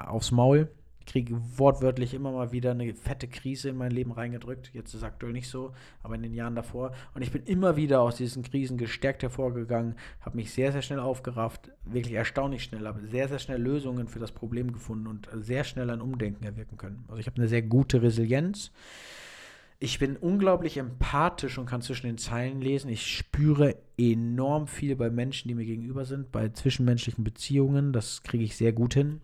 aufs 0.07 0.31
Maul, 0.31 0.69
kriege 1.09 1.41
wortwörtlich 1.57 2.13
immer 2.13 2.33
mal 2.33 2.53
wieder 2.53 2.73
eine 2.73 2.93
fette 2.95 3.29
Krise 3.29 3.71
in 3.71 3.77
mein 3.77 3.91
Leben 3.91 4.13
reingedrückt. 4.13 4.71
Jetzt 4.75 4.91
ist 4.91 4.97
es 4.97 5.03
aktuell 5.03 5.33
nicht 5.33 5.49
so, 5.49 5.73
aber 6.03 6.15
in 6.15 6.23
den 6.23 6.35
Jahren 6.35 6.55
davor. 6.55 6.93
Und 7.15 7.23
ich 7.23 7.33
bin 7.33 7.45
immer 7.45 7.77
wieder 7.77 8.03
aus 8.03 8.17
diesen 8.17 8.43
Krisen 8.43 8.77
gestärkt 8.77 9.23
hervorgegangen, 9.23 9.95
habe 10.21 10.37
mich 10.37 10.53
sehr, 10.53 10.71
sehr 10.71 10.83
schnell 10.83 11.01
aufgerafft, 11.01 11.71
wirklich 11.85 12.15
erstaunlich 12.15 12.63
schnell, 12.63 12.87
habe 12.87 13.07
sehr, 13.07 13.29
sehr 13.29 13.39
schnell 13.39 13.61
Lösungen 13.61 14.07
für 14.07 14.19
das 14.19 14.33
Problem 14.33 14.73
gefunden 14.73 15.07
und 15.07 15.29
sehr 15.33 15.65
schnell 15.65 15.89
ein 15.91 16.03
Umdenken 16.03 16.45
erwirken 16.45 16.77
können. 16.77 17.05
Also 17.09 17.21
ich 17.21 17.27
habe 17.27 17.39
eine 17.39 17.49
sehr 17.49 17.63
gute 17.63 18.03
Resilienz. 18.03 18.71
Ich 19.81 20.01
bin 20.01 20.17
unglaublich 20.17 20.77
empathisch 20.77 21.57
und 21.57 21.67
kann 21.67 21.83
zwischen 21.83 22.09
den 22.09 22.19
Zeilen 22.19 22.61
lesen. 22.61 22.91
Ich 22.91 23.07
spüre 23.07 23.77
enorm 23.97 24.67
viel 24.67 24.97
bei 24.97 25.09
Menschen, 25.09 25.47
die 25.47 25.55
mir 25.55 25.65
gegenüber 25.65 26.05
sind, 26.05 26.33
bei 26.33 26.49
zwischenmenschlichen 26.49 27.23
Beziehungen. 27.23 27.93
Das 27.93 28.25
kriege 28.25 28.43
ich 28.43 28.57
sehr 28.57 28.73
gut 28.73 28.95
hin. 28.95 29.21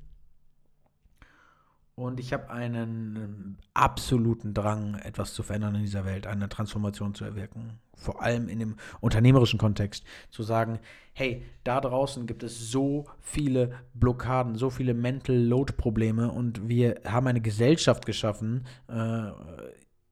Und 1.97 2.19
ich 2.19 2.33
habe 2.33 2.51
einen 2.51 3.17
ähm, 3.17 3.57
absoluten 3.73 4.53
Drang, 4.53 4.97
etwas 4.97 5.33
zu 5.33 5.45
verändern 5.45 5.77
in 5.77 5.83
dieser 5.83 6.05
Welt, 6.05 6.27
eine 6.27 6.49
Transformation 6.49 7.15
zu 7.15 7.25
erwirken. 7.25 7.79
Vor 7.95 8.21
allem 8.21 8.49
in 8.49 8.59
dem 8.59 8.77
unternehmerischen 9.01 9.61
Kontext. 9.61 10.05
Zu 10.31 10.43
sagen, 10.43 10.81
hey, 11.13 11.43
da 11.63 11.81
draußen 11.81 12.27
gibt 12.27 12.43
es 12.43 12.71
so 12.71 13.07
viele 13.21 13.73
Blockaden, 13.95 14.57
so 14.57 14.71
viele 14.71 14.93
Mental 14.93 15.37
Load 15.37 15.75
Probleme 15.75 16.33
und 16.33 16.69
wir 16.69 17.01
haben 17.07 17.29
eine 17.29 17.41
Gesellschaft 17.41 18.07
geschaffen, 18.07 18.67
äh, 18.89 19.31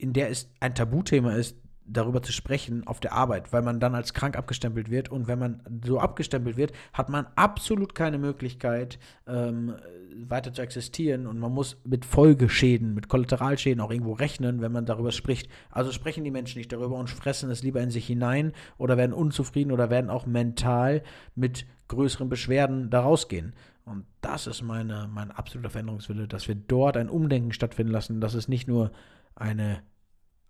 in 0.02 0.12
der 0.12 0.30
es 0.30 0.50
ein 0.60 0.74
Tabuthema 0.74 1.34
ist, 1.34 1.56
darüber 1.86 2.22
zu 2.22 2.32
sprechen 2.32 2.86
auf 2.86 3.00
der 3.00 3.12
Arbeit, 3.12 3.52
weil 3.52 3.62
man 3.62 3.80
dann 3.80 3.94
als 3.94 4.14
krank 4.14 4.36
abgestempelt 4.36 4.90
wird. 4.90 5.10
Und 5.10 5.26
wenn 5.26 5.38
man 5.38 5.62
so 5.84 5.98
abgestempelt 5.98 6.56
wird, 6.56 6.72
hat 6.92 7.08
man 7.08 7.26
absolut 7.34 7.94
keine 7.94 8.18
Möglichkeit, 8.18 8.98
ähm, 9.26 9.74
weiter 10.14 10.52
zu 10.52 10.62
existieren. 10.62 11.26
Und 11.26 11.38
man 11.38 11.52
muss 11.52 11.80
mit 11.84 12.04
Folgeschäden, 12.04 12.94
mit 12.94 13.08
Kollateralschäden 13.08 13.80
auch 13.80 13.90
irgendwo 13.90 14.12
rechnen, 14.12 14.60
wenn 14.60 14.72
man 14.72 14.86
darüber 14.86 15.12
spricht. 15.12 15.48
Also 15.70 15.92
sprechen 15.92 16.24
die 16.24 16.30
Menschen 16.30 16.58
nicht 16.58 16.72
darüber 16.72 16.96
und 16.96 17.10
fressen 17.10 17.50
es 17.50 17.62
lieber 17.62 17.80
in 17.80 17.90
sich 17.90 18.06
hinein 18.06 18.52
oder 18.78 18.96
werden 18.96 19.12
unzufrieden 19.12 19.72
oder 19.72 19.90
werden 19.90 20.10
auch 20.10 20.26
mental 20.26 21.02
mit 21.34 21.66
größeren 21.88 22.28
Beschwerden 22.28 22.90
da 22.90 23.00
rausgehen. 23.00 23.54
Und 23.84 24.06
das 24.20 24.46
ist 24.46 24.62
meine, 24.62 25.08
mein 25.12 25.32
absoluter 25.32 25.70
Veränderungswille, 25.70 26.28
dass 26.28 26.46
wir 26.46 26.54
dort 26.54 26.96
ein 26.96 27.08
Umdenken 27.08 27.52
stattfinden 27.52 27.92
lassen, 27.92 28.20
dass 28.20 28.34
es 28.34 28.46
nicht 28.46 28.68
nur 28.68 28.92
eine 29.34 29.82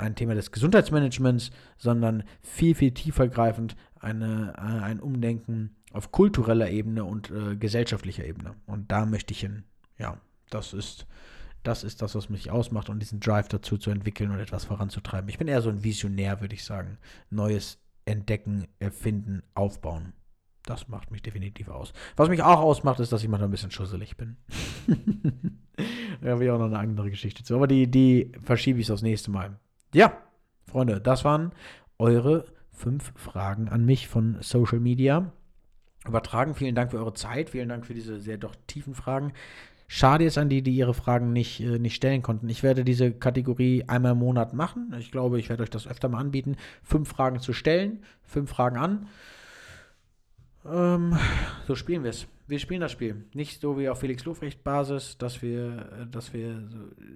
ein 0.03 0.15
Thema 0.15 0.35
des 0.35 0.53
Gesundheitsmanagements, 0.53 1.51
sondern 1.79 2.25
viel, 2.43 2.75
viel 2.75 2.93
tiefergreifend 2.93 3.77
eine, 4.01 4.55
äh, 4.57 4.85
ein 4.85 5.01
Umdenken 5.01 5.77
auf 5.93 6.13
kultureller 6.13 6.71
Ebene 6.71 7.05
und 7.05 7.31
äh, 7.31 7.57
gesellschaftlicher 7.57 8.25
Ebene. 8.25 8.55
Und 8.67 8.91
da 8.91 9.07
möchte 9.07 9.33
ich 9.33 9.41
hin. 9.41 9.65
Ja, 9.99 10.19
das 10.51 10.73
ist, 10.73 11.07
das 11.63 11.85
ist 11.85 12.03
das, 12.03 12.15
was 12.15 12.29
mich 12.29 12.51
ausmacht 12.51 12.89
und 12.89 13.01
diesen 13.01 13.21
Drive 13.21 13.49
dazu 13.49 13.79
zu 13.79 13.91
entwickeln 13.91 14.31
und 14.31 14.41
etwas 14.41 14.65
voranzutreiben. 14.65 15.29
Ich 15.29 15.39
bin 15.39 15.49
eher 15.49 15.63
so 15.63 15.71
ein 15.71 15.85
Visionär, 15.85 16.41
würde 16.41 16.55
ich 16.55 16.65
sagen. 16.65 16.99
Neues 17.31 17.79
entdecken, 18.05 18.67
erfinden, 18.81 19.43
aufbauen. 19.55 20.13
Das 20.65 20.89
macht 20.89 21.11
mich 21.11 21.23
definitiv 21.23 21.69
aus. 21.69 21.93
Was 22.17 22.29
mich 22.29 22.43
auch 22.43 22.61
ausmacht, 22.61 23.01
ist, 23.01 23.13
dass 23.13 23.23
ich 23.23 23.29
manchmal 23.29 23.49
ein 23.49 23.53
bisschen 23.53 23.73
schusselig 23.73 24.17
bin. 24.17 24.37
da 26.21 26.31
habe 26.31 26.45
ich 26.45 26.51
auch 26.51 26.59
noch 26.59 26.67
eine 26.67 26.79
andere 26.79 27.11
Geschichte 27.11 27.43
zu. 27.43 27.57
Aber 27.57 27.67
die, 27.67 27.91
die 27.91 28.33
verschiebe 28.43 28.81
ich 28.81 28.91
aufs 28.91 29.03
nächste 29.03 29.31
Mal. 29.31 29.59
Ja, 29.95 30.17
Freunde, 30.67 31.01
das 31.01 31.25
waren 31.25 31.53
eure 31.99 32.47
fünf 32.71 33.13
Fragen 33.15 33.69
an 33.69 33.85
mich 33.85 34.09
von 34.09 34.39
Social 34.41 34.81
Media. 34.81 35.33
Übertragen, 36.07 36.55
vielen 36.55 36.75
Dank 36.75 36.91
für 36.91 36.99
eure 36.99 37.13
Zeit, 37.13 37.51
vielen 37.51 37.69
Dank 37.69 37.87
für 37.87 37.95
diese 37.95 38.19
sehr 38.19 38.39
doch 38.39 38.57
tiefen 38.67 38.95
Fragen. 38.95 39.35
Schade 39.87 40.25
jetzt 40.25 40.39
an 40.39 40.49
die, 40.49 40.63
die 40.63 40.75
ihre 40.75 40.95
Fragen 40.95 41.35
nicht, 41.35 41.61
äh, 41.61 41.79
nicht 41.79 41.95
stellen 41.95 42.23
konnten. 42.23 42.49
Ich 42.49 42.63
werde 42.63 42.85
diese 42.85 43.13
Kategorie 43.13 43.85
einmal 43.87 44.13
im 44.13 44.19
Monat 44.19 44.55
machen. 44.55 44.95
Ich 44.99 45.13
glaube, 45.13 45.39
ich 45.39 45.51
werde 45.51 45.63
euch 45.63 45.71
das 45.71 45.87
öfter 45.87 46.09
mal 46.09 46.19
anbieten, 46.21 46.57
fünf 46.83 47.11
Fragen 47.11 47.41
zu 47.41 47.53
stellen, 47.53 48.03
fünf 48.23 48.49
Fragen 48.49 48.79
an. 48.79 49.09
Ähm, 50.65 51.19
so 51.67 51.75
spielen 51.75 52.03
wir 52.03 52.11
es. 52.11 52.27
Wir 52.47 52.59
spielen 52.59 52.81
das 52.81 52.93
Spiel. 52.93 53.25
Nicht 53.35 53.61
so 53.61 53.79
wie 53.79 53.89
auf 53.89 54.01
Felix 54.01 54.25
Lofrecht 54.25 54.65
Basis, 54.65 55.17
dass 55.19 55.43
wir, 55.43 55.91
äh, 56.01 56.07
dass 56.11 56.33
wir 56.33 56.69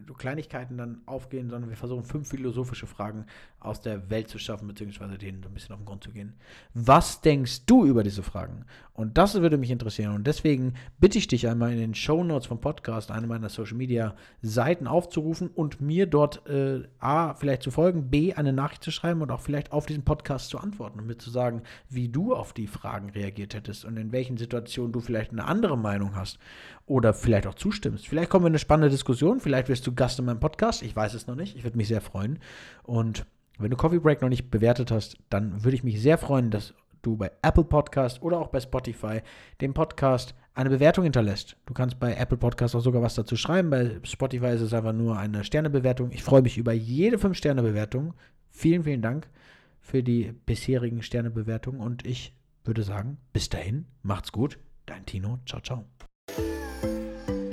so 0.06 0.14
Kleinigkeiten 0.14 0.76
dann 0.76 1.02
aufgehen, 1.06 1.50
sondern 1.50 1.70
wir 1.70 1.76
versuchen 1.76 2.04
fünf 2.04 2.28
philosophische 2.28 2.86
Fragen 2.86 3.26
aus 3.60 3.80
der 3.80 4.08
Welt 4.10 4.28
zu 4.28 4.38
schaffen, 4.38 4.68
beziehungsweise 4.68 5.18
denen 5.18 5.44
ein 5.44 5.52
bisschen 5.52 5.72
auf 5.72 5.80
den 5.80 5.86
Grund 5.86 6.04
zu 6.04 6.12
gehen. 6.12 6.34
Was 6.74 7.20
denkst 7.20 7.66
du 7.66 7.84
über 7.84 8.02
diese 8.02 8.22
Fragen? 8.22 8.64
Und 8.94 9.18
das 9.18 9.34
würde 9.34 9.58
mich 9.58 9.70
interessieren. 9.70 10.14
Und 10.14 10.26
deswegen 10.26 10.74
bitte 10.98 11.18
ich 11.18 11.26
dich 11.26 11.48
einmal 11.48 11.72
in 11.72 11.78
den 11.78 11.94
Show 11.94 12.24
Notes 12.24 12.46
vom 12.46 12.60
Podcast 12.60 13.10
eine 13.10 13.26
meiner 13.26 13.48
Social 13.48 13.76
Media 13.76 14.14
Seiten 14.40 14.86
aufzurufen 14.86 15.48
und 15.48 15.80
mir 15.80 16.06
dort 16.06 16.46
äh, 16.46 16.84
A, 16.98 17.34
vielleicht 17.34 17.62
zu 17.62 17.70
folgen, 17.70 18.08
B, 18.10 18.32
eine 18.32 18.52
Nachricht 18.52 18.84
zu 18.84 18.90
schreiben 18.90 19.20
und 19.20 19.30
auch 19.30 19.40
vielleicht 19.40 19.72
auf 19.72 19.86
diesen 19.86 20.04
Podcast 20.04 20.48
zu 20.48 20.58
antworten 20.58 21.00
und 21.00 21.06
mir 21.06 21.18
zu 21.18 21.30
sagen, 21.30 21.62
wie 21.90 22.08
du 22.08 22.34
auf 22.34 22.52
die 22.52 22.66
Fragen 22.66 23.10
reagiert 23.10 23.54
hättest 23.54 23.84
und 23.84 23.96
in 23.96 24.12
welchen 24.12 24.36
Situationen 24.36 24.92
du 24.92 25.00
vielleicht 25.16 25.32
eine 25.32 25.46
andere 25.46 25.78
Meinung 25.78 26.14
hast 26.14 26.38
oder 26.84 27.14
vielleicht 27.14 27.46
auch 27.46 27.54
zustimmst. 27.54 28.06
Vielleicht 28.06 28.30
kommen 28.30 28.44
wir 28.44 28.48
in 28.48 28.52
eine 28.52 28.58
spannende 28.58 28.90
Diskussion, 28.90 29.40
vielleicht 29.40 29.68
wirst 29.68 29.86
du 29.86 29.94
Gast 29.94 30.18
in 30.18 30.26
meinem 30.26 30.40
Podcast, 30.40 30.82
ich 30.82 30.94
weiß 30.94 31.14
es 31.14 31.26
noch 31.26 31.34
nicht, 31.34 31.56
ich 31.56 31.64
würde 31.64 31.76
mich 31.76 31.88
sehr 31.88 32.02
freuen. 32.02 32.38
Und 32.82 33.24
wenn 33.58 33.70
du 33.70 33.76
Coffee 33.76 33.98
Break 33.98 34.20
noch 34.20 34.28
nicht 34.28 34.50
bewertet 34.50 34.90
hast, 34.90 35.16
dann 35.30 35.64
würde 35.64 35.74
ich 35.74 35.84
mich 35.84 36.02
sehr 36.02 36.18
freuen, 36.18 36.50
dass 36.50 36.74
du 37.00 37.16
bei 37.16 37.30
Apple 37.42 37.64
Podcast 37.64 38.20
oder 38.22 38.38
auch 38.38 38.48
bei 38.48 38.60
Spotify 38.60 39.22
dem 39.60 39.72
Podcast 39.72 40.34
eine 40.54 40.70
Bewertung 40.70 41.04
hinterlässt. 41.04 41.56
Du 41.66 41.72
kannst 41.72 41.98
bei 41.98 42.14
Apple 42.14 42.38
Podcast 42.38 42.74
auch 42.74 42.80
sogar 42.80 43.02
was 43.02 43.14
dazu 43.14 43.36
schreiben. 43.36 43.70
Bei 43.70 43.98
Spotify 44.02 44.48
ist 44.48 44.62
es 44.62 44.74
einfach 44.74 44.92
nur 44.92 45.18
eine 45.18 45.44
Sternebewertung. 45.44 46.10
Ich 46.12 46.22
freue 46.22 46.42
mich 46.42 46.58
über 46.58 46.72
jede 46.72 47.16
5-Sterne-Bewertung. 47.16 48.14
Vielen, 48.50 48.84
vielen 48.84 49.02
Dank 49.02 49.28
für 49.80 50.02
die 50.02 50.32
bisherigen 50.46 51.02
Sternebewertungen 51.02 51.80
und 51.80 52.06
ich 52.06 52.34
würde 52.64 52.82
sagen, 52.82 53.18
bis 53.32 53.48
dahin, 53.48 53.86
macht's 54.02 54.32
gut. 54.32 54.58
Dein 54.86 55.04
Tino. 55.04 55.38
Ciao, 55.46 55.60
ciao. 55.60 55.84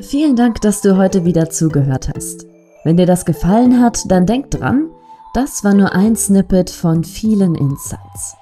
Vielen 0.02 0.36
Dank, 0.36 0.62
dass 0.62 0.82
du 0.82 0.98
heute 0.98 1.26
wieder 1.26 1.50
zugehört 1.50 2.10
hast. 2.16 2.46
Wenn 2.84 2.98
dir 2.98 3.06
das 3.06 3.26
gefallen 3.26 3.82
hat, 3.82 4.00
dann 4.12 4.26
denk 4.26 4.52
dran, 4.52 4.90
das 5.34 5.64
war 5.64 5.74
nur 5.74 5.94
ein 5.94 6.16
Snippet 6.16 6.70
von 6.70 7.04
vielen 7.04 7.56
Insights. 7.56 8.36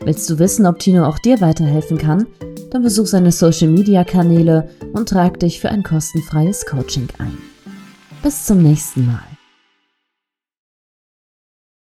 Willst 0.00 0.28
du 0.28 0.38
wissen, 0.38 0.66
ob 0.66 0.78
Tino 0.78 1.06
auch 1.06 1.18
dir 1.18 1.40
weiterhelfen 1.40 1.96
kann? 1.96 2.26
Dann 2.70 2.82
besuch 2.82 3.06
seine 3.06 3.32
Social 3.32 3.68
Media 3.68 4.04
Kanäle 4.04 4.68
und 4.92 5.08
trag 5.08 5.40
dich 5.40 5.60
für 5.60 5.70
ein 5.70 5.82
kostenfreies 5.82 6.66
Coaching 6.66 7.08
ein. 7.18 7.38
Bis 8.22 8.44
zum 8.44 8.62
nächsten 8.62 9.06
Mal. 9.06 9.33